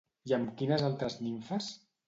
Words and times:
I 0.29 0.31
amb 0.37 0.55
quines 0.61 0.85
altres 0.89 1.21
nimfes? 1.27 1.71